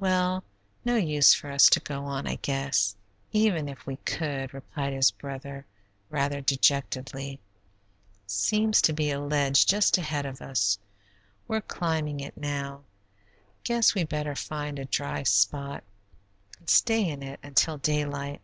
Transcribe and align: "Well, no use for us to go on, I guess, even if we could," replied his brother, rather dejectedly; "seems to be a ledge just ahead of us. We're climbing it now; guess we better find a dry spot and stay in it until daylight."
"Well, 0.00 0.42
no 0.86 0.96
use 0.96 1.34
for 1.34 1.50
us 1.50 1.68
to 1.68 1.80
go 1.80 2.06
on, 2.06 2.26
I 2.26 2.36
guess, 2.36 2.96
even 3.30 3.68
if 3.68 3.86
we 3.86 3.96
could," 4.06 4.54
replied 4.54 4.94
his 4.94 5.10
brother, 5.10 5.66
rather 6.08 6.40
dejectedly; 6.40 7.40
"seems 8.26 8.80
to 8.80 8.94
be 8.94 9.10
a 9.10 9.20
ledge 9.20 9.66
just 9.66 9.98
ahead 9.98 10.24
of 10.24 10.40
us. 10.40 10.78
We're 11.46 11.60
climbing 11.60 12.20
it 12.20 12.38
now; 12.38 12.84
guess 13.64 13.94
we 13.94 14.04
better 14.04 14.34
find 14.34 14.78
a 14.78 14.86
dry 14.86 15.24
spot 15.24 15.84
and 16.58 16.70
stay 16.70 17.06
in 17.06 17.22
it 17.22 17.38
until 17.42 17.76
daylight." 17.76 18.40